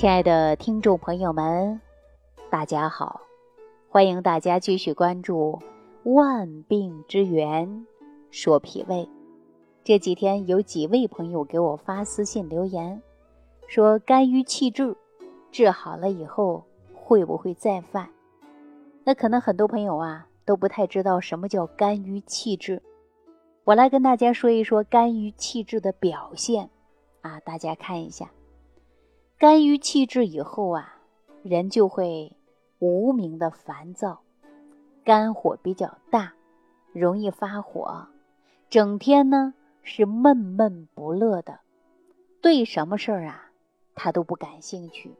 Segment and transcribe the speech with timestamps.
[0.00, 1.78] 亲爱的听众朋友们，
[2.48, 3.20] 大家好！
[3.90, 5.58] 欢迎大家继续关注
[6.10, 7.86] 《万病之源
[8.30, 8.96] 说脾胃》。
[9.84, 13.02] 这几天有几位朋友给我发私信留言，
[13.66, 14.96] 说肝郁气滞
[15.52, 18.08] 治好了以后会不会再犯？
[19.04, 22.82] 那可能很多朋友啊都不太知道什么叫肝郁气滞。
[23.64, 26.70] 我来跟大家说一说肝郁气滞的表现
[27.20, 28.30] 啊，大家看一下。
[29.40, 30.98] 肝郁气滞以后啊，
[31.42, 32.36] 人就会
[32.78, 34.20] 无名的烦躁，
[35.02, 36.34] 肝火比较大，
[36.92, 38.06] 容易发火，
[38.68, 41.60] 整天呢是闷闷不乐的，
[42.42, 43.50] 对什么事儿啊
[43.94, 45.16] 他都不感兴趣。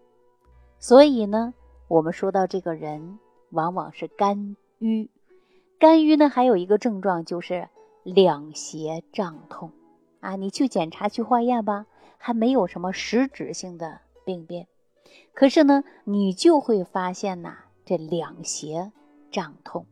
[0.79, 1.55] 所以呢，
[1.89, 3.19] 我们说到这个人
[3.53, 5.09] 往往是肝郁，
[5.79, 7.71] 肝郁呢还有一个症状就是
[8.03, 9.73] 两胁胀痛
[10.21, 11.87] 啊，你去检查去化验吧，
[12.19, 14.03] 还没有什么实质性的。
[14.31, 14.69] 病变，
[15.35, 18.93] 可是呢，你就会发现呐，这两胁
[19.33, 19.87] 胀痛。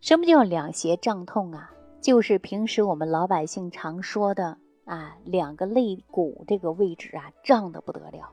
[0.00, 1.70] 什么叫两胁胀痛啊？
[2.00, 8.30] 就是平时我们老百姓常说的啊，两个肋骨这个位置啊，胀得不得了。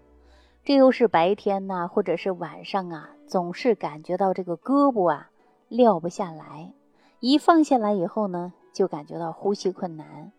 [0.63, 5.31] 这又是白天呐，或者是晚上啊，总是感觉到这个胳膊啊
[5.67, 6.73] 撂不下来，
[7.19, 10.31] 一放下来以后呢，就感觉到呼吸困难。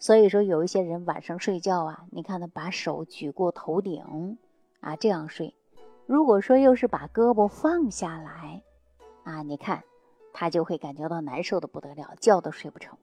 [0.00, 4.38] 所以说，有一些人晚上睡觉啊，你看他把手举过头顶。
[4.86, 5.52] 啊，这样睡。
[6.06, 8.62] 如果说又是把胳膊放下来，
[9.24, 9.82] 啊，你看
[10.32, 12.96] 他就会感觉到难受的不得了，觉都睡不成。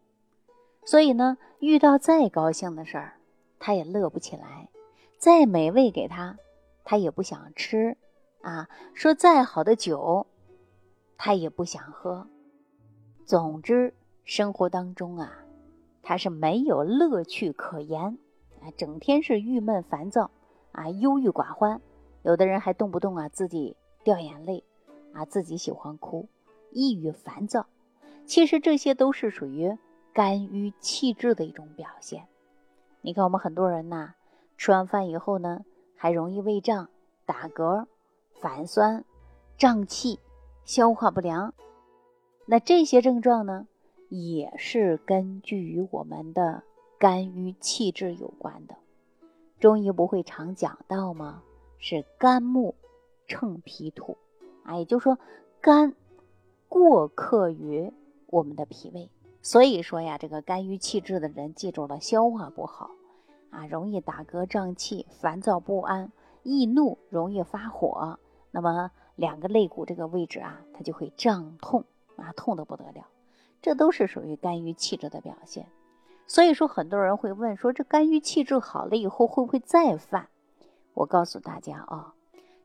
[0.85, 3.15] 所以呢，遇到再高兴的事儿，
[3.59, 4.69] 他也乐不起来；
[5.17, 6.37] 再美味给他，
[6.85, 7.97] 他也不想吃。
[8.41, 10.25] 啊，说再好的酒，
[11.17, 12.25] 他也不想喝。
[13.25, 15.33] 总之，生活当中啊，
[16.01, 18.17] 他是没有乐趣可言，
[18.61, 20.31] 啊，整天是郁闷烦躁。
[20.73, 21.81] 啊，忧郁寡欢，
[22.23, 24.63] 有的人还动不动啊自己掉眼泪，
[25.13, 26.27] 啊自己喜欢哭，
[26.71, 27.65] 抑郁烦躁。
[28.25, 29.77] 其实这些都是属于
[30.13, 32.27] 肝郁气滞的一种表现。
[33.01, 34.15] 你看我们很多人呐，
[34.57, 35.63] 吃完饭以后呢，
[35.95, 36.89] 还容易胃胀、
[37.25, 37.85] 打嗝、
[38.41, 39.05] 反酸、
[39.57, 40.19] 胀气、
[40.65, 41.53] 消化不良。
[42.45, 43.67] 那这些症状呢，
[44.09, 46.63] 也是根据于我们的
[46.97, 48.75] 肝郁气滞有关的。
[49.63, 51.41] 中医不会常讲到吗？
[51.77, 52.75] 是肝木
[53.27, 54.17] 乘脾土，
[54.65, 55.17] 啊，也就是说
[55.61, 55.95] 肝
[56.67, 57.93] 过克于
[58.27, 59.09] 我们的脾胃，
[59.41, 62.91] 所以说呀，这个肝郁气滞的人，记住了，消化不好。
[63.51, 66.11] 啊，容易打嗝胀气、烦躁不安、
[66.43, 68.19] 易怒、容易发火，
[68.51, 71.85] 那么两个肋骨这个位置啊，它就会胀痛
[72.17, 73.07] 啊，痛得不得了，
[73.61, 75.69] 这都是属于肝郁气滞的表现。
[76.25, 80.29] 所以说，很多人会问说，这肝郁气滞好了以后会不会再犯？
[80.93, 82.13] 我告诉大家啊，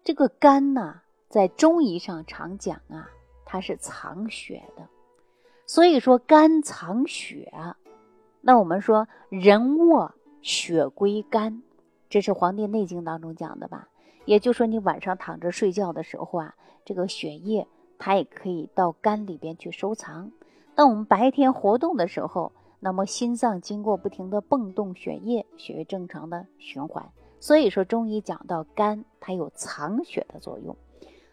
[0.04, 3.10] 这个肝呢，在中医上常讲啊，
[3.44, 4.86] 它是藏血的。
[5.66, 7.52] 所以说，肝藏血，
[8.40, 11.62] 那我们说人卧血归肝，
[12.08, 13.88] 这是《黄帝内经》当中讲的吧？
[14.24, 16.54] 也就是说，你晚上躺着睡觉的时候啊，
[16.84, 17.66] 这个血液
[17.98, 20.30] 它也可以到肝里边去收藏。
[20.74, 27.10] 当我们白天活动的时候，那么心脏经过不停的泵动血液，血液正常的循环。
[27.40, 30.76] 所以说中医讲到肝，它有藏血的作用。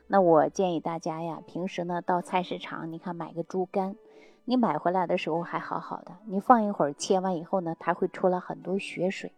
[0.07, 3.95] 那我建议大家呀，平时呢到菜市场，你看买个猪肝，
[4.43, 9.31] 你买回来的时候还好好的，你放一会儿切完以后呢，它会出来很多血水。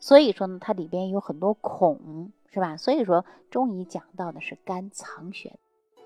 [0.00, 2.76] 所以说呢，它里边有很多孔，是吧？
[2.76, 5.58] 所以说中医讲到的是肝藏血。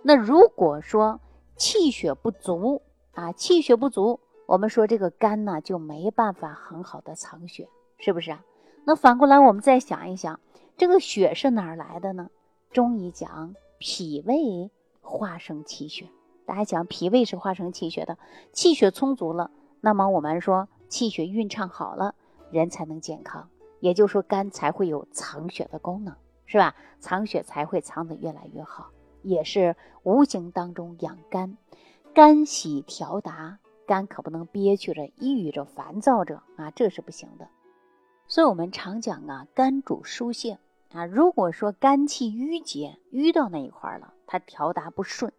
[0.03, 1.21] 那如果说
[1.57, 4.21] 气血不足啊，气血不足。
[4.47, 7.69] 我们说这个肝呢就没办法很好的藏血，
[7.99, 8.45] 是不是啊？
[8.85, 10.39] 那反过来我们再想一想，
[10.77, 12.31] 这个血是哪儿来的呢？
[12.71, 14.71] 中医讲脾胃
[15.01, 16.09] 化生气血，
[16.47, 18.17] 大家讲脾胃是化生气血的，
[18.53, 22.15] 气血充足了，那么我们说气血运畅好了，
[22.53, 23.49] 人才能健康，
[23.81, 26.15] 也就是说肝才会有藏血的功能，
[26.47, 26.77] 是吧？
[27.01, 28.91] 藏血才会藏得越来越好，
[29.23, 31.57] 也是无形当中养肝，
[32.15, 33.59] 肝喜调达。
[33.87, 37.49] 肝可不能憋屈着、抑郁着、烦躁着啊，这是不行的。
[38.29, 40.59] 所以我们常讲啊，肝主疏泄
[40.93, 41.07] 啊。
[41.07, 45.33] 如果说肝气郁结，郁到那一块了，它调达不顺，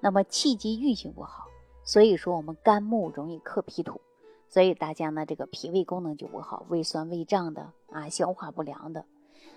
[0.00, 1.44] 那么气机运行不好，
[1.84, 4.00] 所以说我们肝木容易克脾土，
[4.48, 9.04] 所以大家呢这个脾胃功能就不好，胃酸胃胀的啊，消化不良的。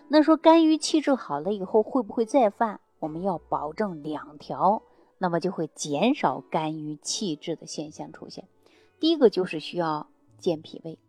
[0.07, 2.79] 那说肝郁气滞好了以后会不会再犯？
[2.99, 4.83] 我们要保证两条。
[5.25, 8.47] 那么就会减少肝郁气滞的现象出现。
[8.99, 10.05] 第一个就是需要
[10.37, 10.99] 健脾胃。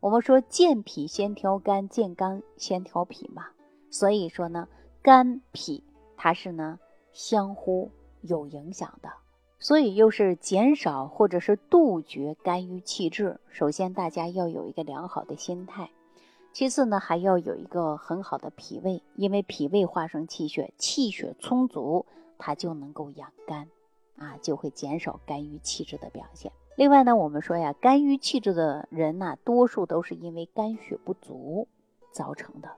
[0.00, 3.48] 我们说健脾先调肝，健肝先调脾嘛。
[3.90, 4.68] 所以说呢，
[5.02, 5.84] 肝脾
[6.16, 6.78] 它是呢
[7.12, 7.90] 相互
[8.22, 9.10] 有影响的，
[9.60, 13.38] 所以又是减少或者是杜绝肝郁气滞。
[13.50, 15.90] 首先，大家要有一个良好的心态。
[16.54, 22.06] 其次呢，还要有一个很好的脾胃，因为脾胃化生气血，气血充足，
[22.38, 23.68] 它就能够养肝，
[24.16, 26.50] 啊，就会减少肝郁气滞的表现。
[26.76, 31.66] 另外呢，我们说呀，肝郁气滞的人呢，多数都是因为肝血不足
[32.12, 32.70] 造成的。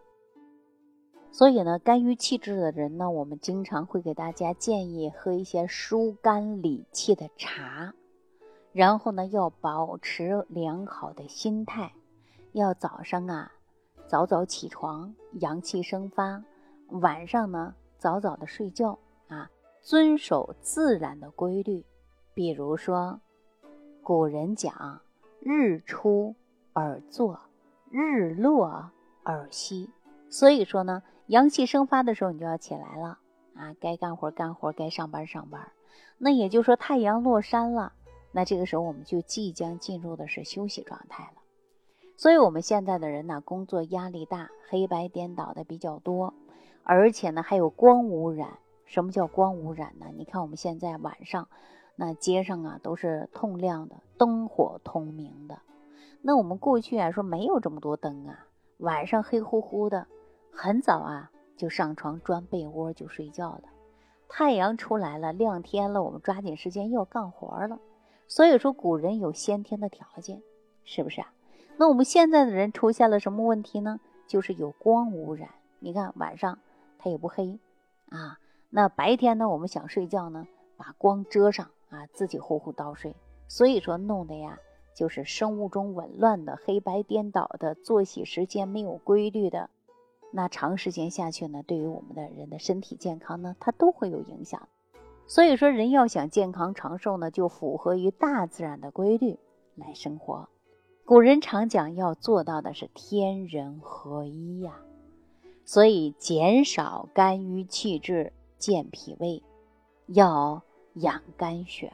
[1.30, 7.94] 所以呢，肝郁气滞的人呢，我们经常会给大家建议喝一些疏肝理气的茶，
[8.72, 11.92] 然后呢，要保持良好的心态，
[12.52, 13.52] 要早上啊。
[14.08, 16.42] 早早起床，阳气生发；
[16.88, 18.98] 晚上呢，早早的睡觉
[19.30, 19.50] 啊，
[19.80, 21.84] 遵守自然的规律。
[22.34, 23.20] 比如说，
[24.02, 25.00] 古人讲
[25.40, 26.34] “日出
[26.72, 27.40] 而作，
[27.90, 28.90] 日落
[29.22, 29.88] 而息”，
[30.28, 33.18] 所以说呢，阳气生发的时候，你就要起来了
[33.54, 35.72] 啊，该干活干活，该上班上班。
[36.18, 37.92] 那也就是说，太阳落山了，
[38.32, 41.42] 那这个时候我们就即将进入的是休息状态了。
[42.16, 46.34] 所以，我们现在的人呢，工作压力大，黑白颠倒的比较多，
[46.84, 48.58] 而且呢，还有光污染。
[48.90, 50.06] 什么叫光污染呢？
[50.16, 51.46] 你看我们现在晚上，
[51.94, 55.60] 那街上啊都是通亮的，灯火通明的。
[56.22, 58.46] 那我们过去啊说没有这么多灯啊，
[58.78, 60.08] 晚上黑乎乎的，
[60.52, 63.62] 很早啊就上床钻被窝就睡觉的。
[64.28, 67.78] 太阳出来了，亮天了，我们抓紧时间要干活了。
[68.26, 70.42] 所以说，古人有先天的条件，
[70.82, 71.32] 是不是啊？
[71.76, 74.00] 那我们现在的人出现了什么问题呢？
[74.26, 75.48] 就是有光污染。
[75.78, 76.58] 你看晚上
[76.98, 77.60] 它也不黑
[78.08, 78.39] 啊，
[78.70, 80.46] 那白天呢，我们想睡觉呢，
[80.76, 83.16] 把光遮上啊，自己呼呼倒睡。
[83.48, 84.60] 所以说弄的呀，
[84.94, 89.70] 就是生物钟紊乱的、黑白颠倒的、作息时间没有规律的。
[90.30, 94.68] 那长时间下去呢，对于我们的人的身体健康呢，它都会有影响。
[95.26, 99.36] 所以说，人要想健康长寿呢，就符合于大自然的规律
[99.74, 100.48] 来生活。
[101.04, 104.76] 古人常讲，要做到的是天人合一呀，
[105.64, 109.42] 所以减少肝郁气滞，健脾胃，
[110.06, 110.62] 要
[110.96, 111.90] 养肝血。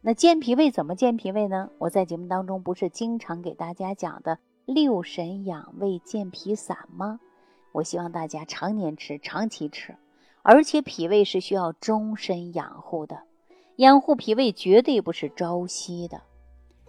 [0.00, 1.70] 那健脾胃怎么健脾胃呢？
[1.78, 7.20] 我在节目当中不是经常给大家讲的六神养胃健脾散吗？
[7.70, 9.96] 我希望大家常年吃，长期吃，
[10.42, 13.22] 而且脾胃是需要终身养护的，
[13.76, 16.22] 养护脾胃绝对不是朝夕的。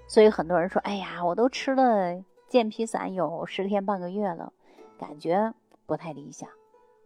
[0.08, 4.52] 所以很多人说：“哎呀，我都吃了健脾散有十天半个月了，
[4.98, 5.54] 感觉
[5.86, 6.50] 不太理想。”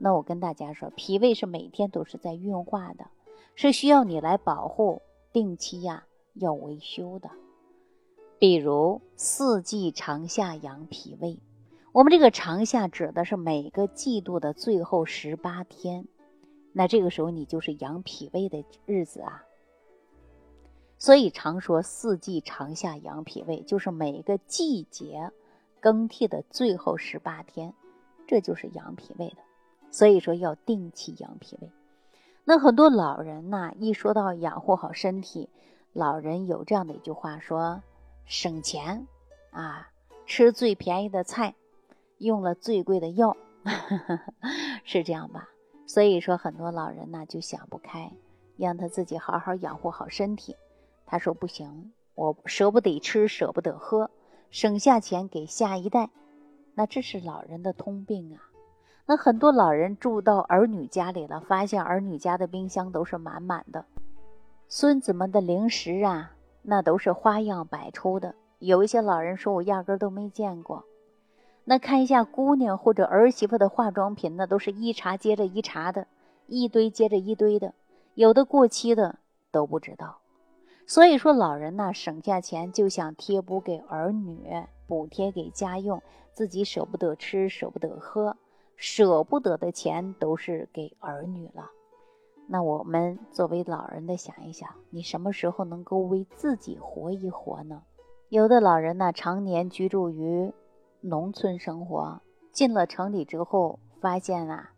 [0.01, 3.05] 那我跟大家说，脾胃是每天都是在运化的，
[3.53, 5.01] 是需要你来保护，
[5.33, 7.29] 定期呀要维修的。
[8.39, 11.37] 比如四季长夏养脾胃，
[11.91, 16.07] 我们这个长夏指的是每个季度的最后十八天，
[16.71, 19.43] 那这个时候你就是养脾胃的日子啊。
[20.97, 25.31] 所以常说四季长夏养脾胃，就是每个季节
[25.81, 27.73] 更替的最后十八天，
[28.25, 29.48] 这就是养脾胃的。
[29.91, 31.69] 所以说要定期养脾胃。
[32.45, 35.49] 那很多老人呐，一说到养护好身体，
[35.93, 37.81] 老人有这样的一句话说：
[38.25, 39.07] 省钱
[39.51, 39.89] 啊，
[40.25, 41.55] 吃最便宜的菜，
[42.17, 43.37] 用了最贵的药，
[44.83, 45.49] 是这样吧？
[45.85, 48.11] 所以说很多老人呢就想不开，
[48.57, 50.55] 让他自己好好养护好身体。
[51.05, 54.11] 他说：“不行，我舍不得吃，舍不得喝，
[54.51, 56.11] 省下钱给下一代。
[56.75, 58.48] 那这是老人的通病啊。
[59.09, 63.83] 那很多老人住到儿女家里了，发现儿女家的冰箱都是满满的，
[64.67, 68.35] 孙子们的零食啊，那都是花样百出的。
[68.59, 70.85] 有一些老人说，我压根都没见过。
[71.63, 76.05] 那看一下姑娘或者儿媳妇的化妆品，那都是一茬接着一茬的，
[76.45, 77.73] 一堆接着一堆的，
[78.13, 79.17] 有的过期的
[79.51, 80.19] 都不知道。”
[80.85, 85.99] 所以说，老人呢省下钱就想贴补给儿女，补贴给家用，
[86.31, 88.37] 自己舍不得吃，舍不得喝，
[88.79, 91.69] 舍不得的钱都是给儿女了。
[92.47, 97.83] 那我们作为老人的想一想，你什么时候能够为自己活一活呢？
[98.29, 100.51] 有的老人呢，常年居住于
[101.01, 102.21] 农村生活，
[102.53, 104.71] 进了城里之后，发现啊，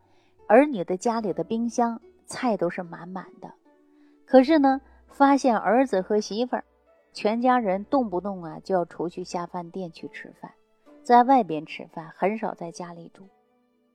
[0.47, 3.53] 儿女的家里的冰箱菜都是满满的，
[4.25, 4.81] 可是呢。
[5.13, 6.63] 发现儿子和媳妇儿，
[7.11, 10.49] 全家人动不动啊就要出去下饭店去吃饭，
[11.03, 13.25] 在外边吃饭，很少在家里住。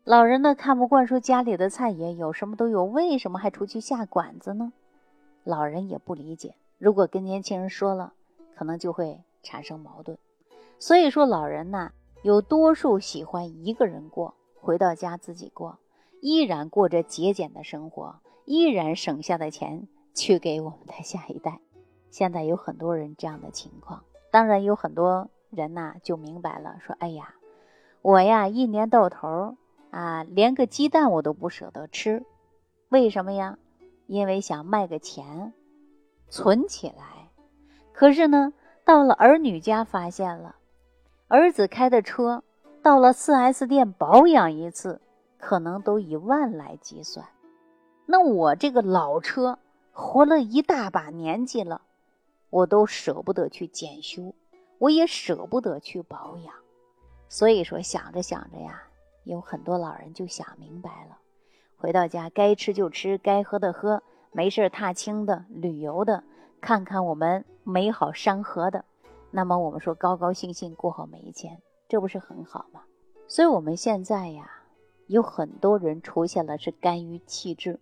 [0.07, 4.73] 老人呢看不惯，说家里的菜也有，什么都有，为什么还出去下馆子呢？
[5.43, 6.55] 老人也不理解。
[6.79, 8.13] 如果跟年轻人说了，
[8.55, 10.17] 可能就会产生矛盾。
[10.79, 11.91] 所以说，老人呢
[12.23, 15.81] 有多数喜欢一个人过，回到家自己过；
[16.21, 21.59] 依然过着节俭的生活，依然省下的钱去给我们的下一代。
[22.13, 27.35] 现在有很多人这样的情况，当然有很多人呐就明白了，说：“哎呀，
[28.03, 29.57] 我呀一年到头
[29.97, 32.23] 啊，连个鸡蛋我都不舍得吃，
[32.91, 33.59] 为什么呀？
[34.07, 35.55] 因为想卖个钱，
[36.29, 37.31] 存起来。
[37.93, 38.53] 可是呢，
[38.85, 40.57] 到了儿女家，发现了
[41.29, 42.45] 儿子开的车，
[42.83, 45.01] 到了 4S 店保养一次。”
[45.39, 47.25] 可能都以万来计算，
[48.07, 49.59] 那我这个老车
[49.93, 51.83] 活了一大把年纪了，
[52.51, 54.35] 我都舍不得去检修，
[54.79, 56.55] 我也舍不得去保养。
[57.29, 58.83] 所以说想着想着呀，
[59.27, 61.19] 有很多老人就想明白了，
[61.77, 64.03] 回到家该吃就吃，该喝的喝，
[64.33, 66.25] 没事踏青的、旅游的，
[66.61, 68.85] 看看我们美好山河的，
[69.31, 72.83] 那么我们说高高兴兴过好每一天，这不是很好吗？
[73.29, 74.53] 所以我们现在呀。
[75.09, 77.79] 有很多人出现了是肝郁气滞，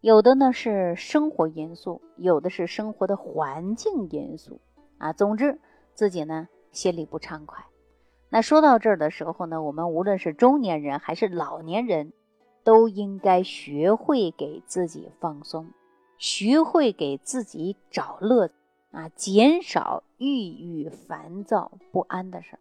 [0.00, 4.58] 有的呢是生活因素，有的是生活的环境因素
[4.96, 5.12] 啊。
[5.12, 5.60] 总之
[5.92, 7.62] 自己呢心里不畅快。
[8.34, 12.14] 那说到这儿的时候呢，我们无论是中年人还是老年人，
[12.64, 15.68] 都应该学会给自己放松，
[16.16, 18.48] 学会给自己找乐
[18.90, 22.58] 啊，减少郁郁烦躁不安的事儿。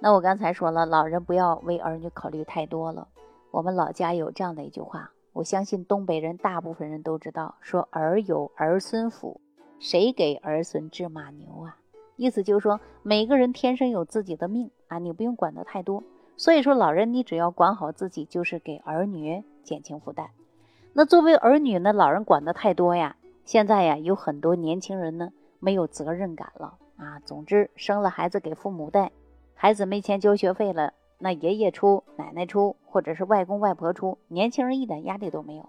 [0.00, 3.06] 那我刚才说了，老人不要为儿女考虑太多了。
[3.52, 9.40] 我们老家有这样的一句话，我相信东北人大部分人都知道，说儿有儿孙福，
[9.78, 11.76] 谁给儿孙治马牛啊？
[12.16, 16.02] 意思就是说，每个人天生有自己的命啊，你不用管得太多。
[16.36, 20.30] 所以说，老人你只要管好自己，就是给儿女减轻负担。
[20.92, 27.20] 那作为儿女呢，老人管得太多呀，现在呀有很多年轻人呢没有责任感了啊。
[27.24, 29.10] 总之，生了孩子给父母带。
[29.54, 35.68] 孩子没钱交学费了，那爷爷出、奶奶出，或者是外公外婆出，年轻人一点压力都没有。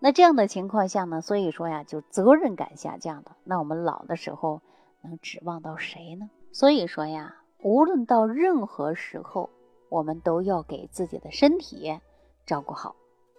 [0.00, 3.32] 那这样的情况下呢，所以说呀，就责任感下降的。
[3.44, 4.60] 那我们老的时候
[5.02, 6.30] 能指望到谁呢？
[6.52, 9.50] 所以说呀，无论到任何时候，
[9.88, 11.98] 我们都要给自己的身体
[12.46, 12.96] 照顾好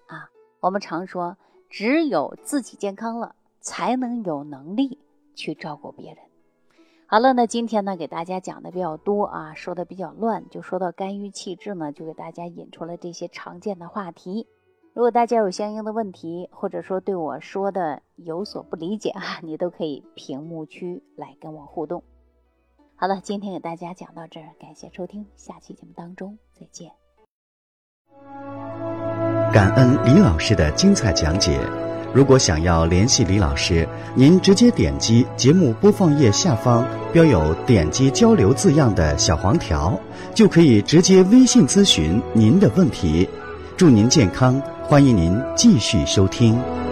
[0.07, 0.29] 啊。
[0.59, 1.37] 我们常说，
[1.69, 4.99] 只有自己健康了，才能有能力
[5.35, 6.23] 去照顾别人。
[7.05, 14.47] 好了，那今天呢，给大家讲的比较多啊，说的比较乱，就说到肝郁气滞呢，就给大家引出了这些常见的话题。
[14.95, 22.03] 如果大家有相应的问题，或者说对我说的有所不理解啊，你都可以屏幕区来跟我互动。
[22.95, 26.91] 好了，今天给大家讲到这儿，感谢收听，下期节目当中再见。
[29.51, 31.59] 感恩李老师的精彩讲解。
[32.13, 39.99] 如果想要联系李老师，您直接点击节目播放页下方标有“点击交流”字样的小黄条，
[40.35, 43.27] 就可以直接微信咨询您的问题。
[43.75, 46.82] 祝您健康，欢迎您继续收听。